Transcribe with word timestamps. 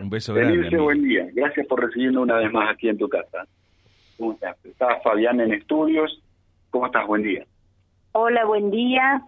Un 0.00 0.10
beso 0.10 0.34
grande. 0.34 0.54
Emilce, 0.54 0.76
buen 0.78 1.02
día. 1.02 1.26
Gracias 1.32 1.66
por 1.66 1.80
recibirme 1.84 2.18
una 2.18 2.36
vez 2.36 2.52
más 2.52 2.70
aquí 2.70 2.88
en 2.88 2.98
tu 2.98 3.08
casa. 3.08 3.46
¿Cómo 4.18 4.32
estás? 4.32 4.56
Está 4.64 5.00
Fabián 5.00 5.40
en 5.40 5.52
estudios. 5.52 6.22
¿Cómo 6.70 6.86
estás? 6.86 7.06
Buen 7.06 7.22
día. 7.22 7.44
Hola, 8.12 8.44
buen 8.44 8.70
día. 8.70 9.22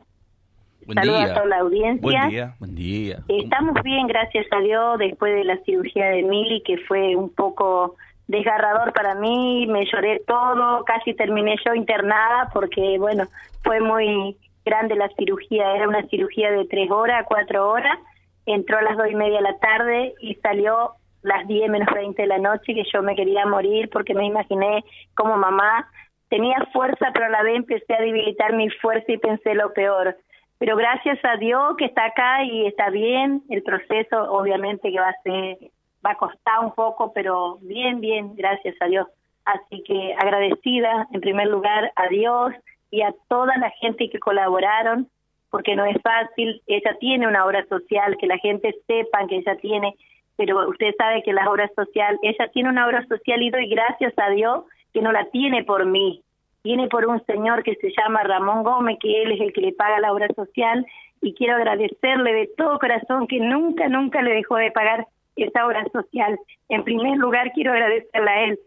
Buen 0.84 0.98
Saludos 0.98 1.24
día. 1.24 1.30
a 1.30 1.34
toda 1.34 1.46
la 1.46 1.58
audiencia. 1.58 2.00
Buen 2.00 2.30
día. 2.30 2.54
Buen 2.58 2.74
día. 2.74 3.18
Estamos 3.28 3.82
bien, 3.82 4.06
gracias 4.06 4.46
a 4.52 4.60
Dios, 4.60 4.98
después 4.98 5.34
de 5.34 5.44
la 5.44 5.56
cirugía 5.64 6.06
de 6.06 6.22
Mili, 6.22 6.62
que 6.62 6.78
fue 6.78 7.16
un 7.16 7.30
poco 7.30 7.96
desgarrador 8.28 8.92
para 8.92 9.14
mí, 9.14 9.66
me 9.66 9.84
lloré 9.86 10.20
todo, 10.26 10.84
casi 10.84 11.14
terminé 11.14 11.56
yo 11.64 11.74
internada 11.74 12.50
porque, 12.52 12.98
bueno, 12.98 13.26
fue 13.62 13.80
muy 13.80 14.36
grande 14.64 14.96
la 14.96 15.08
cirugía, 15.16 15.74
era 15.76 15.88
una 15.88 16.06
cirugía 16.08 16.50
de 16.50 16.66
tres 16.66 16.90
horas, 16.90 17.24
cuatro 17.28 17.68
horas, 17.70 17.98
entró 18.46 18.78
a 18.78 18.82
las 18.82 18.96
dos 18.96 19.10
y 19.10 19.14
media 19.14 19.36
de 19.36 19.42
la 19.42 19.58
tarde 19.58 20.14
y 20.20 20.34
salió 20.36 20.92
las 21.22 21.46
diez 21.48 21.68
menos 21.68 21.92
veinte 21.92 22.22
de 22.22 22.28
la 22.28 22.38
noche, 22.38 22.74
que 22.74 22.84
yo 22.92 23.02
me 23.02 23.16
quería 23.16 23.44
morir 23.46 23.90
porque 23.90 24.14
me 24.14 24.26
imaginé 24.26 24.84
como 25.14 25.36
mamá, 25.36 25.88
tenía 26.28 26.56
fuerza, 26.72 27.10
pero 27.12 27.26
a 27.26 27.30
la 27.30 27.42
vez 27.42 27.56
empecé 27.56 27.94
a 27.94 28.02
debilitar 28.02 28.52
mi 28.52 28.70
fuerza 28.70 29.10
y 29.10 29.18
pensé 29.18 29.54
lo 29.54 29.72
peor. 29.72 30.16
Pero 30.58 30.76
gracias 30.76 31.18
a 31.24 31.36
Dios 31.36 31.76
que 31.76 31.86
está 31.86 32.06
acá 32.06 32.44
y 32.44 32.66
está 32.66 32.90
bien, 32.90 33.42
el 33.50 33.62
proceso 33.62 34.32
obviamente 34.32 34.90
que 34.90 35.00
va 35.00 35.08
a 35.08 35.22
ser, 35.22 35.58
va 36.04 36.12
a 36.12 36.16
costar 36.16 36.60
un 36.60 36.72
poco, 36.72 37.12
pero 37.12 37.58
bien, 37.60 38.00
bien, 38.00 38.34
gracias 38.36 38.74
a 38.80 38.86
Dios. 38.86 39.06
Así 39.44 39.82
que 39.82 40.14
agradecida 40.18 41.08
en 41.12 41.20
primer 41.20 41.48
lugar 41.48 41.92
a 41.94 42.08
Dios 42.08 42.52
y 42.90 43.02
a 43.02 43.14
toda 43.28 43.56
la 43.58 43.70
gente 43.70 44.08
que 44.08 44.18
colaboraron, 44.18 45.08
porque 45.50 45.76
no 45.76 45.84
es 45.84 45.96
fácil, 46.02 46.60
ella 46.66 46.96
tiene 46.98 47.26
una 47.26 47.44
obra 47.44 47.64
social, 47.66 48.16
que 48.18 48.26
la 48.26 48.38
gente 48.38 48.74
sepa 48.86 49.26
que 49.28 49.36
ella 49.36 49.56
tiene, 49.56 49.94
pero 50.36 50.68
usted 50.68 50.94
sabe 50.98 51.22
que 51.22 51.32
la 51.32 51.50
obra 51.50 51.70
social, 51.74 52.18
ella 52.22 52.48
tiene 52.52 52.68
una 52.68 52.86
obra 52.86 53.06
social 53.06 53.42
y 53.42 53.50
doy 53.50 53.68
gracias 53.68 54.12
a 54.18 54.30
Dios 54.30 54.64
que 54.92 55.02
no 55.02 55.12
la 55.12 55.24
tiene 55.26 55.64
por 55.64 55.86
mí, 55.86 56.22
tiene 56.62 56.88
por 56.88 57.06
un 57.06 57.24
señor 57.26 57.62
que 57.62 57.76
se 57.76 57.92
llama 57.96 58.24
Ramón 58.24 58.64
Gómez, 58.64 58.98
que 59.00 59.22
él 59.22 59.32
es 59.32 59.40
el 59.40 59.52
que 59.52 59.60
le 59.60 59.72
paga 59.72 60.00
la 60.00 60.12
obra 60.12 60.28
social, 60.34 60.84
y 61.22 61.32
quiero 61.34 61.54
agradecerle 61.54 62.32
de 62.32 62.50
todo 62.56 62.78
corazón 62.78 63.26
que 63.26 63.40
nunca, 63.40 63.88
nunca 63.88 64.20
le 64.22 64.34
dejó 64.34 64.56
de 64.56 64.70
pagar 64.70 65.06
esa 65.36 65.66
obra 65.66 65.84
social. 65.92 66.38
En 66.68 66.84
primer 66.84 67.16
lugar, 67.18 67.52
quiero 67.52 67.72
agradecerle 67.72 68.30
a 68.30 68.44
él 68.44 68.58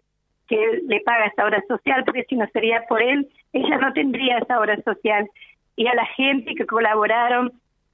que 0.47 0.81
le 0.87 0.99
paga 1.01 1.27
esa 1.27 1.45
obra 1.45 1.63
social, 1.67 2.03
porque 2.05 2.25
si 2.27 2.35
no 2.35 2.47
sería 2.51 2.83
por 2.89 3.01
él, 3.01 3.27
ella 3.53 3.77
no 3.77 3.93
tendría 3.93 4.39
esa 4.39 4.59
obra 4.59 4.81
social. 4.81 5.29
Y 5.79 5.87
a 5.87 5.95
la 5.95 6.05
gente 6.07 6.55
que 6.55 6.65
colaboraron 6.65 7.53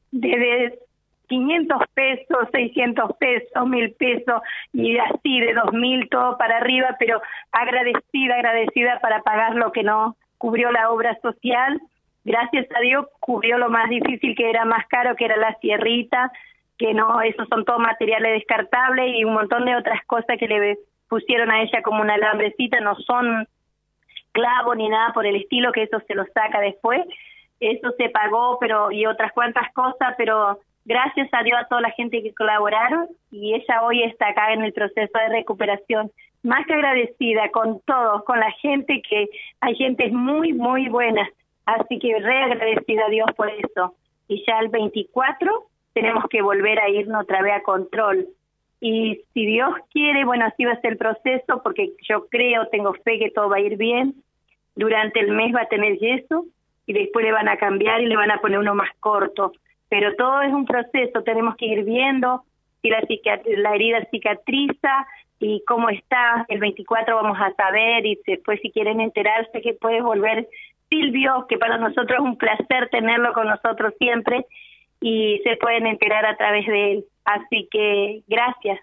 desde 0.09 0.79
500 1.27 1.83
pesos, 1.93 2.49
600 2.51 3.15
pesos, 3.19 3.67
1000 3.67 3.93
pesos 3.93 4.41
y 4.73 4.97
así 4.97 5.39
de 5.39 5.53
2000 5.53 6.09
todo 6.09 6.35
para 6.35 6.57
arriba, 6.57 6.95
pero 6.97 7.21
agradecida, 7.51 8.37
agradecida 8.37 8.99
para 9.01 9.21
pagar 9.21 9.53
lo 9.53 9.71
que 9.71 9.83
no 9.83 10.15
cubrió 10.39 10.71
la 10.71 10.89
obra 10.89 11.15
social. 11.21 11.79
Gracias 12.23 12.65
a 12.75 12.79
Dios 12.79 13.05
cubrió 13.19 13.59
lo 13.59 13.69
más 13.69 13.87
difícil 13.87 14.35
que 14.35 14.49
era 14.49 14.65
más 14.65 14.87
caro, 14.87 15.15
que 15.15 15.25
era 15.25 15.37
la 15.37 15.55
sierrita, 15.59 16.31
que 16.79 16.91
no, 16.95 17.21
esos 17.21 17.47
son 17.49 17.65
todos 17.65 17.79
materiales 17.79 18.33
descartables 18.33 19.13
y 19.15 19.25
un 19.25 19.35
montón 19.35 19.63
de 19.65 19.75
otras 19.75 20.03
cosas 20.07 20.39
que 20.39 20.47
le 20.47 20.79
pusieron 21.07 21.51
a 21.51 21.61
ella 21.61 21.83
como 21.83 22.01
una 22.01 22.15
alambrecita, 22.15 22.79
no 22.79 22.95
son 22.95 23.47
clavo 24.31 24.73
ni 24.73 24.89
nada 24.89 25.13
por 25.13 25.27
el 25.27 25.35
estilo, 25.35 25.71
que 25.71 25.83
eso 25.83 25.99
se 26.07 26.15
lo 26.15 26.25
saca 26.33 26.59
después. 26.61 27.05
Eso 27.59 27.91
se 27.97 28.09
pagó, 28.09 28.57
pero 28.59 28.91
y 28.91 29.05
otras 29.05 29.31
cuantas 29.33 29.71
cosas, 29.73 30.13
pero 30.17 30.59
gracias 30.83 31.29
a 31.31 31.43
Dios 31.43 31.57
a 31.59 31.67
toda 31.67 31.81
la 31.81 31.91
gente 31.91 32.21
que 32.21 32.33
colaboraron 32.33 33.07
y 33.31 33.53
ella 33.53 33.81
hoy 33.83 34.03
está 34.03 34.29
acá 34.29 34.53
en 34.53 34.63
el 34.63 34.73
proceso 34.73 35.17
de 35.17 35.29
recuperación. 35.29 36.11
Más 36.43 36.65
que 36.67 36.73
agradecida 36.73 37.49
con 37.51 37.81
todos, 37.85 38.23
con 38.23 38.39
la 38.39 38.51
gente 38.51 39.01
que 39.07 39.27
hay 39.61 39.75
gente 39.75 40.09
muy, 40.11 40.53
muy 40.53 40.89
buena. 40.89 41.27
Así 41.65 41.97
que 41.97 42.19
re 42.19 42.43
agradecida 42.43 43.05
a 43.05 43.09
Dios 43.09 43.27
por 43.35 43.49
eso. 43.49 43.95
Y 44.27 44.43
ya 44.45 44.59
el 44.59 44.69
24 44.69 45.65
tenemos 45.93 46.25
que 46.29 46.43
volver 46.43 46.79
a 46.79 46.89
irnos 46.89 47.23
otra 47.23 47.41
vez 47.41 47.53
a 47.53 47.63
control. 47.63 48.27
Y 48.79 49.21
si 49.33 49.45
Dios 49.47 49.73
quiere, 49.91 50.25
bueno, 50.25 50.45
así 50.45 50.65
va 50.65 50.73
a 50.73 50.81
ser 50.81 50.91
el 50.91 50.97
proceso, 50.97 51.63
porque 51.63 51.93
yo 52.07 52.27
creo, 52.27 52.67
tengo 52.67 52.93
fe 52.93 53.17
que 53.17 53.31
todo 53.31 53.49
va 53.49 53.55
a 53.55 53.61
ir 53.61 53.77
bien. 53.77 54.13
Durante 54.75 55.21
el 55.21 55.31
mes 55.31 55.55
va 55.55 55.61
a 55.61 55.67
tener 55.67 55.97
yeso 55.97 56.45
y 56.85 56.93
después 56.93 57.25
le 57.25 57.31
van 57.31 57.47
a 57.47 57.57
cambiar 57.57 58.01
y 58.01 58.07
le 58.07 58.15
van 58.15 58.31
a 58.31 58.39
poner 58.39 58.59
uno 58.59 58.75
más 58.75 58.89
corto. 58.99 59.53
Pero 59.89 60.15
todo 60.15 60.41
es 60.41 60.53
un 60.53 60.65
proceso, 60.65 61.23
tenemos 61.23 61.55
que 61.55 61.65
ir 61.65 61.83
viendo 61.83 62.43
si 62.81 62.89
la, 62.89 63.01
la 63.57 63.75
herida 63.75 64.05
cicatriza 64.11 65.07
y 65.39 65.63
cómo 65.67 65.89
está. 65.89 66.45
El 66.47 66.59
24 66.59 67.15
vamos 67.15 67.37
a 67.39 67.53
saber 67.53 68.05
y 68.05 68.19
después 68.25 68.59
si 68.61 68.71
quieren 68.71 69.01
enterarse 69.01 69.61
que 69.61 69.73
puede 69.73 70.01
volver 70.01 70.47
Silvio, 70.89 71.45
que 71.49 71.57
para 71.57 71.77
nosotros 71.77 72.19
es 72.19 72.25
un 72.25 72.37
placer 72.37 72.89
tenerlo 72.91 73.33
con 73.33 73.47
nosotros 73.47 73.93
siempre 73.97 74.45
y 75.01 75.41
se 75.43 75.57
pueden 75.57 75.87
enterar 75.87 76.25
a 76.25 76.37
través 76.37 76.65
de 76.67 76.91
él. 76.93 77.05
Así 77.25 77.67
que 77.71 78.21
gracias. 78.27 78.79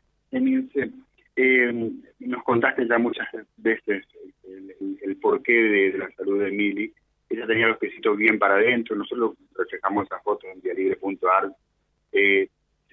Eh, 1.36 1.90
nos 2.20 2.42
contaste 2.42 2.86
ya 2.86 2.98
muchas 2.98 3.26
veces 3.56 4.04
el, 4.44 4.98
el, 5.02 5.16
porqué 5.16 5.52
de, 5.52 5.92
de, 5.92 5.98
la 5.98 6.10
salud 6.10 6.42
de 6.42 6.50
Mili. 6.50 6.92
Ella 7.32 7.47
tenía 7.47 7.66
los 7.66 7.78
piecitos 7.78 8.15
bien 8.15 8.38
para 8.38 8.56
adentro, 8.56 8.94
nosotros 8.94 9.32
reflejamos 9.56 10.04
esa 10.04 10.20
foto 10.20 10.47
en 10.48 10.60
dialibre.ar. 10.60 11.50
Eh, 12.12 12.48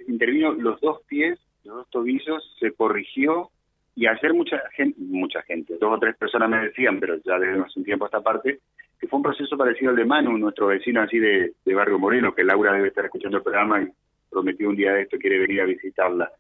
intervino 0.08 0.54
los 0.54 0.80
dos 0.80 1.02
pies, 1.08 1.38
los 1.66 1.76
dos 1.76 1.90
tobillos, 1.90 2.56
se 2.58 2.72
corrigió 2.72 3.50
y 3.96 4.08
ayer 4.08 4.34
mucha 4.34 4.58
gente, 4.72 4.98
mucha 4.98 5.42
gente, 5.42 5.78
dos 5.78 5.94
o 5.94 6.00
tres 6.00 6.16
personas 6.16 6.50
me 6.50 6.64
decían, 6.64 7.02
pero 7.02 7.18
ya 7.18 7.38
desde 7.38 7.62
hace 7.62 7.80
un 7.80 7.84
tiempo 7.84 8.06
a 8.06 8.08
esta 8.08 8.22
parte, 8.22 8.60
que 8.98 9.08
fue 9.08 9.18
un 9.18 9.24
proceso 9.24 9.58
parecido 9.58 9.92
al 9.92 9.98
de 9.98 10.06
Manu, 10.06 10.38
nuestro 10.38 10.68
vecino 10.68 11.02
así 11.02 11.20
de, 11.20 11.52
de 11.66 11.76
Barrio 11.76 12.00
Moreno, 12.00 12.34
que 12.34 12.46
Laura 12.46 12.72
debe 12.72 12.88
estar 12.88 13.04
escuchando 13.04 13.38
el 13.38 13.44
programa 13.44 13.82
y 13.82 13.90
prometió 14.30 14.70
un 14.70 14.78
día 14.78 14.94
de 14.94 15.02
esto 15.02 15.18
quiere 15.18 15.40
venir 15.40 15.60
a 15.60 15.66
visitarla. 15.66 16.32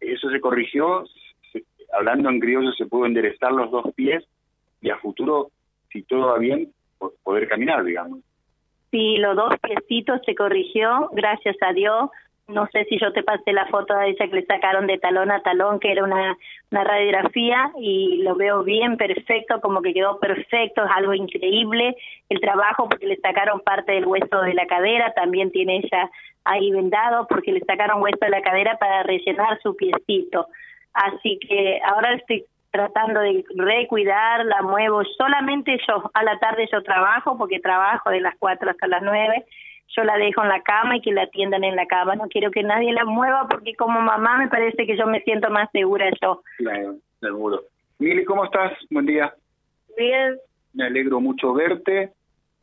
Eso 0.00 0.30
se 0.30 0.40
corrigió, 0.40 1.04
hablando 1.92 2.30
en 2.30 2.40
criollo 2.40 2.72
se 2.72 2.86
pudo 2.86 3.04
enderezar 3.04 3.52
los 3.52 3.70
dos 3.70 3.92
pies 3.94 4.24
y 4.80 4.88
a 4.88 4.96
futuro, 4.96 5.50
si 5.92 6.04
todo 6.04 6.28
va 6.28 6.38
bien, 6.38 6.72
poder 7.22 7.48
caminar, 7.48 7.84
digamos. 7.84 8.20
Sí, 8.90 9.16
los 9.16 9.34
dos 9.34 9.54
piecitos 9.60 10.20
se 10.24 10.34
corrigió, 10.34 11.10
gracias 11.12 11.56
a 11.62 11.72
Dios. 11.72 12.10
No 12.46 12.68
sé 12.72 12.84
si 12.84 12.98
yo 13.00 13.12
te 13.12 13.22
pasé 13.22 13.52
la 13.52 13.66
foto 13.66 13.94
de 13.96 14.10
ella 14.10 14.28
que 14.28 14.36
le 14.36 14.46
sacaron 14.46 14.86
de 14.86 14.98
talón 14.98 15.30
a 15.30 15.40
talón, 15.40 15.80
que 15.80 15.90
era 15.90 16.04
una, 16.04 16.36
una 16.70 16.84
radiografía, 16.84 17.72
y 17.80 18.18
lo 18.18 18.36
veo 18.36 18.62
bien, 18.62 18.96
perfecto, 18.96 19.60
como 19.60 19.80
que 19.80 19.94
quedó 19.94 20.20
perfecto, 20.20 20.84
es 20.84 20.90
algo 20.94 21.14
increíble 21.14 21.96
el 22.28 22.40
trabajo, 22.40 22.88
porque 22.88 23.06
le 23.06 23.16
sacaron 23.16 23.60
parte 23.60 23.92
del 23.92 24.06
hueso 24.06 24.42
de 24.42 24.54
la 24.54 24.66
cadera, 24.66 25.12
también 25.14 25.50
tiene 25.50 25.78
ella 25.78 26.10
ahí 26.44 26.70
vendado, 26.70 27.26
porque 27.26 27.50
le 27.50 27.60
sacaron 27.60 28.02
hueso 28.02 28.18
de 28.20 28.30
la 28.30 28.42
cadera 28.42 28.76
para 28.78 29.02
rellenar 29.02 29.58
su 29.62 29.74
piecito. 29.74 30.46
Así 30.92 31.38
que 31.40 31.80
ahora 31.84 32.14
estoy 32.14 32.44
tratando 32.74 33.20
de 33.20 33.44
recuidar, 33.54 34.44
la 34.46 34.60
muevo 34.62 35.04
solamente 35.16 35.78
yo, 35.86 36.10
a 36.12 36.24
la 36.24 36.40
tarde 36.40 36.68
yo 36.72 36.82
trabajo, 36.82 37.38
porque 37.38 37.60
trabajo 37.60 38.10
de 38.10 38.20
las 38.20 38.34
4 38.40 38.68
hasta 38.68 38.88
las 38.88 39.00
9, 39.00 39.44
yo 39.96 40.02
la 40.02 40.16
dejo 40.16 40.42
en 40.42 40.48
la 40.48 40.60
cama 40.60 40.96
y 40.96 41.00
que 41.00 41.12
la 41.12 41.22
atiendan 41.22 41.62
en 41.62 41.76
la 41.76 41.86
cama. 41.86 42.16
No 42.16 42.26
quiero 42.26 42.50
que 42.50 42.64
nadie 42.64 42.92
la 42.92 43.04
mueva 43.04 43.46
porque 43.48 43.76
como 43.76 44.00
mamá 44.00 44.38
me 44.38 44.48
parece 44.48 44.86
que 44.86 44.96
yo 44.96 45.06
me 45.06 45.20
siento 45.20 45.50
más 45.50 45.70
segura 45.70 46.10
yo. 46.20 46.42
Claro, 46.58 46.96
seguro. 47.20 47.60
Mili, 48.00 48.24
¿cómo 48.24 48.44
estás? 48.44 48.72
Buen 48.90 49.06
día. 49.06 49.32
Bien. 49.96 50.36
Me 50.72 50.86
alegro 50.86 51.20
mucho 51.20 51.54
verte. 51.54 52.10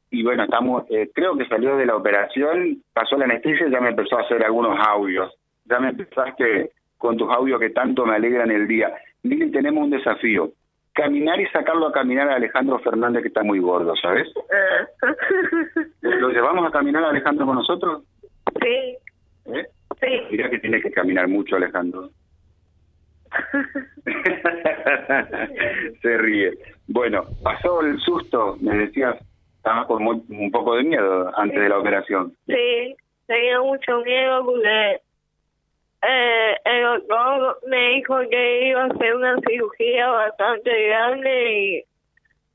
Y 0.09 0.23
bueno, 0.23 0.43
estamos, 0.43 0.83
eh, 0.89 1.09
creo 1.15 1.37
que 1.37 1.47
salió 1.47 1.77
de 1.77 1.85
la 1.85 1.95
operación, 1.95 2.83
pasó 2.91 3.15
la 3.15 3.23
anestesia 3.23 3.65
y 3.65 3.71
ya 3.71 3.79
me 3.79 3.91
empezó 3.91 4.17
a 4.17 4.23
hacer 4.23 4.43
algunos 4.43 4.77
audios. 4.85 5.33
Ya 5.63 5.79
me 5.79 5.87
empezaste 5.87 6.71
con 6.97 7.15
tus 7.15 7.31
audios 7.31 7.61
que 7.61 7.69
tanto 7.69 8.05
me 8.05 8.15
alegran 8.15 8.51
el 8.51 8.67
día. 8.67 8.93
Mili, 9.23 9.51
tenemos 9.51 9.83
un 9.83 9.91
desafío 9.91 10.51
caminar 10.93 11.39
y 11.39 11.47
sacarlo 11.47 11.87
a 11.87 11.91
caminar 11.91 12.29
a 12.29 12.35
Alejandro 12.35 12.79
Fernández 12.79 13.21
que 13.21 13.29
está 13.29 13.43
muy 13.43 13.59
gordo, 13.59 13.95
¿sabes? 13.95 14.27
¿Lo 16.01 16.29
llevamos 16.29 16.67
a 16.67 16.71
caminar 16.71 17.03
a 17.03 17.09
Alejandro 17.09 17.45
con 17.45 17.55
nosotros? 17.55 18.03
Sí. 18.61 18.97
¿Eh? 19.45 19.65
Sí. 19.99 20.21
Mira 20.31 20.49
que 20.49 20.59
tiene 20.59 20.81
que 20.81 20.91
caminar 20.91 21.27
mucho 21.27 21.55
Alejandro. 21.55 22.09
Se 26.01 26.17
ríe. 26.17 26.51
Bueno, 26.87 27.23
pasó 27.43 27.81
el 27.81 27.97
susto, 27.99 28.57
me 28.59 28.75
decías, 28.75 29.15
estaba 29.55 29.87
con 29.87 30.03
muy, 30.03 30.21
un 30.29 30.51
poco 30.51 30.75
de 30.75 30.83
miedo 30.83 31.31
antes 31.37 31.59
de 31.59 31.69
la 31.69 31.79
operación. 31.79 32.33
Sí, 32.47 32.95
tenía 33.27 33.61
mucho 33.61 34.01
miedo 34.01 34.45
porque 34.45 34.99
eh, 36.01 36.57
el 36.65 36.83
doctor 36.83 37.59
me 37.67 37.89
dijo 37.95 38.17
que 38.29 38.69
iba 38.69 38.83
a 38.83 38.87
hacer 38.87 39.15
una 39.15 39.37
cirugía 39.47 40.09
bastante 40.09 40.87
grande 40.87 41.51
y, 41.53 41.85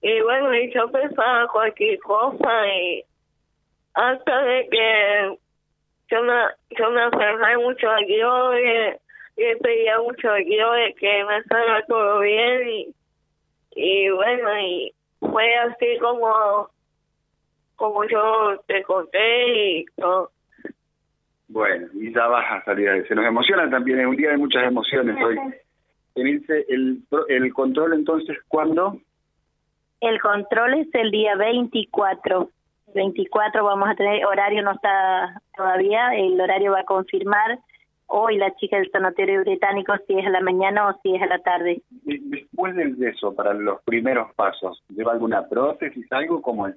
y 0.02 0.20
bueno, 0.22 0.54
y 0.54 0.72
yo 0.72 0.90
pensaba 0.90 1.46
cualquier 1.48 1.98
cosa 2.00 2.68
y 2.68 3.04
hasta 3.94 4.42
de 4.42 4.68
que 4.68 5.38
yo 6.08 6.22
me, 6.22 6.42
yo 6.78 6.90
me 6.90 7.02
enfermé 7.04 7.56
mucho 7.58 7.90
aquí 7.90 8.22
hoy, 8.22 8.62
le 9.36 9.56
pedía 9.56 9.98
mucho 10.00 10.30
a 10.30 10.36
Dios 10.36 10.76
de 10.76 10.94
que 10.94 11.24
me 11.24 11.42
salga 11.44 11.84
todo 11.86 12.20
bien 12.20 12.68
y, 12.68 12.94
y 13.76 14.10
bueno, 14.10 14.58
y 14.60 14.94
fue 15.20 15.54
así 15.56 15.98
como, 16.00 16.68
como 17.76 18.04
yo 18.04 18.60
te 18.66 18.82
conté 18.82 19.78
y 19.78 19.84
todo. 19.96 20.30
Bueno, 21.48 21.86
y 21.94 22.12
ya 22.12 22.26
vas 22.26 22.44
a 22.50 22.64
salir. 22.64 23.06
Se 23.06 23.14
nos 23.14 23.24
emociona 23.26 23.68
también, 23.70 24.00
es 24.00 24.06
un 24.06 24.16
día 24.16 24.30
de 24.30 24.36
muchas 24.36 24.64
emociones 24.64 25.16
hoy. 25.24 25.38
El, 26.16 27.02
el 27.28 27.52
control 27.54 27.92
entonces, 27.94 28.38
¿cuándo? 28.48 28.98
El 30.00 30.20
control 30.20 30.74
es 30.74 30.88
el 30.94 31.10
día 31.10 31.36
24. 31.36 32.50
24 32.94 33.64
vamos 33.64 33.88
a 33.90 33.94
tener, 33.94 34.24
horario 34.24 34.62
no 34.62 34.72
está 34.72 35.40
todavía, 35.56 36.14
el 36.14 36.40
horario 36.40 36.72
va 36.72 36.80
a 36.80 36.84
confirmar 36.84 37.58
hoy 38.06 38.36
la 38.38 38.54
chica 38.56 38.78
del 38.78 38.90
sanatorio 38.90 39.40
británico 39.40 39.92
si 40.06 40.18
es 40.18 40.24
a 40.26 40.30
la 40.30 40.40
mañana 40.40 40.88
o 40.88 40.98
si 41.02 41.14
es 41.14 41.20
a 41.22 41.26
la 41.26 41.38
tarde. 41.40 41.82
De- 41.90 42.20
Después 42.22 42.74
del 42.76 42.96
de 42.96 43.10
eso, 43.10 43.34
para 43.34 43.52
los 43.52 43.82
primeros 43.82 44.32
pasos, 44.34 44.82
¿lleva 44.88 45.12
alguna 45.12 45.46
prótesis, 45.48 46.10
algo 46.12 46.40
como 46.40 46.68
es? 46.68 46.76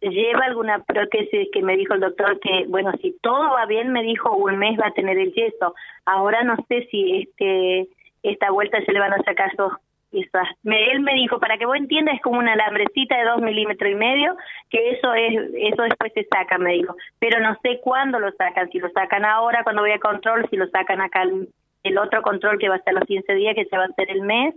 Lleva 0.00 0.44
alguna 0.44 0.78
prótesis 0.84 1.48
que 1.52 1.62
me 1.62 1.76
dijo 1.76 1.94
el 1.94 2.00
doctor 2.00 2.38
que, 2.40 2.66
bueno, 2.68 2.92
si 3.02 3.16
todo 3.20 3.50
va 3.52 3.66
bien, 3.66 3.92
me 3.92 4.02
dijo 4.02 4.34
un 4.34 4.56
mes 4.56 4.78
va 4.78 4.88
a 4.88 4.92
tener 4.92 5.18
el 5.18 5.32
yeso. 5.32 5.74
Ahora 6.04 6.42
no 6.44 6.56
sé 6.68 6.86
si 6.90 7.22
este 7.22 7.88
esta 8.22 8.50
vuelta 8.50 8.80
se 8.84 8.92
le 8.92 9.00
van 9.00 9.12
a 9.12 9.22
sacar 9.22 9.52
esos, 9.52 9.72
esas. 10.12 10.48
Me, 10.62 10.90
él 10.90 11.00
me 11.00 11.14
dijo, 11.14 11.38
para 11.38 11.58
que 11.58 11.66
vos 11.66 11.76
entiendas, 11.76 12.16
es 12.16 12.22
como 12.22 12.38
una 12.38 12.52
alambrecita 12.52 13.16
de 13.16 13.24
dos 13.24 13.40
milímetros 13.40 13.90
y 13.90 13.94
medio, 13.94 14.36
que 14.70 14.90
eso 14.90 15.14
es 15.14 15.34
eso 15.54 15.82
después 15.82 16.12
se 16.14 16.24
saca, 16.24 16.58
me 16.58 16.72
dijo. 16.72 16.96
Pero 17.18 17.40
no 17.40 17.56
sé 17.62 17.80
cuándo 17.80 18.18
lo 18.18 18.30
sacan, 18.32 18.70
si 18.70 18.78
lo 18.78 18.88
sacan 18.90 19.24
ahora, 19.24 19.62
cuando 19.62 19.82
voy 19.82 19.92
a 19.92 19.98
control, 19.98 20.46
si 20.50 20.56
lo 20.56 20.68
sacan 20.68 21.00
acá 21.00 21.22
el, 21.22 21.48
otro 21.98 22.20
control 22.22 22.58
que 22.58 22.68
va 22.68 22.76
a 22.76 22.82
ser 22.82 22.94
los 22.94 23.04
15 23.04 23.34
días, 23.34 23.54
que 23.54 23.64
se 23.64 23.76
va 23.76 23.84
a 23.84 23.86
hacer 23.86 24.10
el 24.10 24.20
mes, 24.20 24.54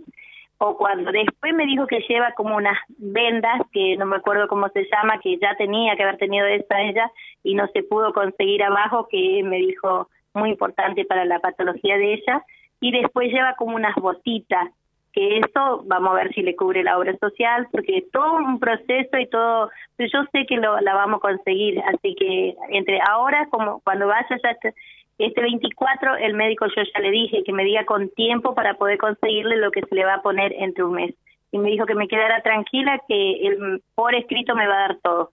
o 0.64 0.76
cuando 0.76 1.10
después 1.10 1.52
me 1.54 1.66
dijo 1.66 1.88
que 1.88 2.04
lleva 2.08 2.30
como 2.34 2.56
unas 2.56 2.78
vendas 2.96 3.62
que 3.72 3.96
no 3.96 4.06
me 4.06 4.14
acuerdo 4.14 4.46
cómo 4.46 4.68
se 4.68 4.84
llama 4.84 5.18
que 5.18 5.36
ya 5.38 5.56
tenía 5.56 5.96
que 5.96 6.04
haber 6.04 6.18
tenido 6.18 6.46
esa 6.46 6.80
ella 6.82 7.10
y 7.42 7.54
no 7.54 7.66
se 7.72 7.82
pudo 7.82 8.12
conseguir 8.12 8.62
abajo 8.62 9.08
que 9.10 9.42
me 9.42 9.56
dijo 9.56 10.08
muy 10.34 10.50
importante 10.50 11.04
para 11.04 11.24
la 11.24 11.40
patología 11.40 11.96
de 11.96 12.14
ella. 12.14 12.44
Y 12.80 12.92
después 12.92 13.32
lleva 13.32 13.56
como 13.56 13.74
unas 13.74 13.96
botitas 13.96 14.70
que 15.12 15.38
eso 15.38 15.82
vamos 15.84 16.12
a 16.12 16.22
ver 16.22 16.32
si 16.32 16.42
le 16.42 16.54
cubre 16.54 16.84
la 16.84 16.96
obra 16.96 17.16
social 17.18 17.66
porque 17.72 18.06
todo 18.12 18.36
un 18.36 18.60
proceso 18.60 19.18
y 19.18 19.26
todo 19.26 19.68
pero 19.96 20.10
yo 20.12 20.24
sé 20.30 20.46
que 20.46 20.58
lo, 20.58 20.80
la 20.80 20.94
vamos 20.94 21.18
a 21.18 21.22
conseguir. 21.22 21.80
Así 21.92 22.14
que 22.14 22.54
entre 22.68 23.00
ahora 23.10 23.48
como 23.50 23.80
cuando 23.80 24.06
vaya 24.06 24.38
ya 24.40 24.56
este- 25.18 25.26
este 25.26 25.40
24 25.40 26.16
el 26.16 26.34
médico 26.34 26.66
yo 26.66 26.82
ya 26.82 27.00
le 27.00 27.10
dije 27.10 27.42
que 27.44 27.52
me 27.52 27.64
diga 27.64 27.84
con 27.84 28.08
tiempo 28.10 28.54
para 28.54 28.74
poder 28.74 28.98
conseguirle 28.98 29.56
lo 29.56 29.70
que 29.70 29.82
se 29.82 29.94
le 29.94 30.04
va 30.04 30.14
a 30.14 30.22
poner 30.22 30.52
entre 30.58 30.84
un 30.84 30.94
mes. 30.94 31.14
Y 31.50 31.58
me 31.58 31.70
dijo 31.70 31.84
que 31.84 31.94
me 31.94 32.08
quedara 32.08 32.40
tranquila 32.42 33.00
que 33.06 33.56
por 33.94 34.14
escrito 34.14 34.54
me 34.54 34.66
va 34.66 34.74
a 34.74 34.88
dar 34.88 34.98
todo. 35.02 35.30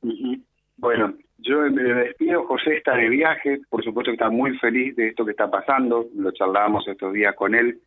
Bueno, 0.77 1.13
yo 1.37 1.61
me 1.61 1.81
despido. 1.81 2.45
José 2.45 2.75
está 2.75 2.95
de 2.95 3.07
viaje, 3.07 3.59
por 3.69 3.83
supuesto 3.83 4.11
que 4.11 4.15
está 4.15 4.29
muy 4.29 4.57
feliz 4.57 4.95
de 4.97 5.07
esto 5.07 5.23
que 5.23 5.31
está 5.31 5.49
pasando. 5.49 6.07
Lo 6.15 6.31
charlábamos 6.31 6.87
estos 6.87 7.13
días 7.13 7.35
con 7.35 7.55
él. 7.55 7.79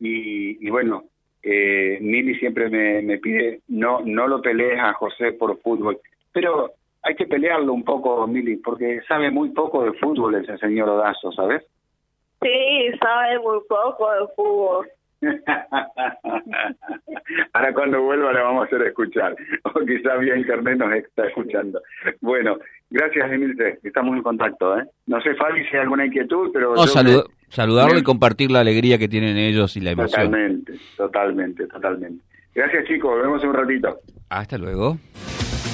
Y, 0.00 0.66
y 0.66 0.70
bueno, 0.70 1.04
eh, 1.42 1.98
Mili 2.00 2.36
siempre 2.36 2.70
me, 2.70 3.02
me 3.02 3.18
pide 3.18 3.60
no 3.68 4.00
no 4.00 4.28
lo 4.28 4.40
pelees 4.40 4.80
a 4.80 4.94
José 4.94 5.32
por 5.32 5.60
fútbol. 5.60 5.98
Pero 6.32 6.72
hay 7.04 7.14
que 7.16 7.26
pelearlo 7.26 7.72
un 7.72 7.84
poco, 7.84 8.26
Mili, 8.26 8.56
porque 8.56 9.00
sabe 9.06 9.30
muy 9.30 9.50
poco 9.50 9.84
de 9.84 9.92
fútbol 9.94 10.34
ese 10.36 10.56
señor 10.58 10.88
Odazo, 10.88 11.30
¿sabes? 11.32 11.62
Sí, 12.42 12.90
sabe 13.00 13.38
muy 13.38 13.58
poco 13.68 14.10
de 14.12 14.26
fútbol. 14.34 14.88
Ahora 17.52 17.72
cuando 17.72 18.02
vuelva 18.02 18.32
le 18.32 18.40
vamos 18.42 18.62
a 18.62 18.66
hacer 18.66 18.82
escuchar, 18.82 19.34
o 19.64 19.80
quizá 19.80 20.16
vía 20.16 20.36
internet 20.36 20.78
nos 20.78 20.92
está 20.94 21.26
escuchando. 21.26 21.80
Bueno, 22.20 22.58
gracias 22.90 23.30
Emilce, 23.32 23.78
estamos 23.82 24.16
en 24.16 24.22
contacto. 24.22 24.78
¿eh? 24.78 24.84
No 25.06 25.20
sé, 25.22 25.34
Fabi, 25.34 25.64
si 25.66 25.76
hay 25.76 25.82
alguna 25.82 26.06
inquietud, 26.06 26.50
pero... 26.52 26.74
No, 26.74 26.84
yo 26.84 26.92
salu- 26.92 27.24
me- 27.28 27.34
saludarlo 27.48 27.98
y 27.98 28.02
compartir 28.02 28.50
la 28.50 28.60
alegría 28.60 28.98
que 28.98 29.08
tienen 29.08 29.36
ellos 29.36 29.76
y 29.76 29.80
la 29.80 29.92
emoción. 29.92 30.26
Totalmente, 30.26 30.72
totalmente, 30.96 31.66
totalmente. 31.68 32.24
Gracias 32.54 32.84
chicos, 32.86 33.12
nos 33.16 33.22
vemos 33.22 33.42
en 33.42 33.48
un 33.48 33.54
ratito. 33.54 33.98
Hasta 34.28 34.58
luego. 34.58 34.98